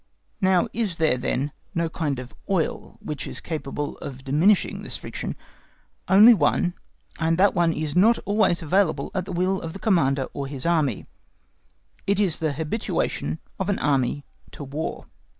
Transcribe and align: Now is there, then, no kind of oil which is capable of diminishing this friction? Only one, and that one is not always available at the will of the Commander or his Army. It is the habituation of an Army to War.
Now 0.41 0.67
is 0.73 0.95
there, 0.95 1.15
then, 1.15 1.51
no 1.75 1.87
kind 1.87 2.17
of 2.17 2.33
oil 2.49 2.97
which 3.03 3.27
is 3.27 3.39
capable 3.39 3.99
of 3.99 4.23
diminishing 4.23 4.81
this 4.81 4.97
friction? 4.97 5.35
Only 6.07 6.33
one, 6.33 6.73
and 7.19 7.37
that 7.37 7.53
one 7.53 7.71
is 7.71 7.95
not 7.95 8.17
always 8.25 8.63
available 8.63 9.11
at 9.13 9.25
the 9.25 9.31
will 9.31 9.61
of 9.61 9.73
the 9.73 9.77
Commander 9.79 10.25
or 10.33 10.47
his 10.47 10.65
Army. 10.65 11.05
It 12.07 12.19
is 12.19 12.39
the 12.39 12.53
habituation 12.53 13.37
of 13.59 13.69
an 13.69 13.77
Army 13.77 14.25
to 14.53 14.63
War. 14.63 15.05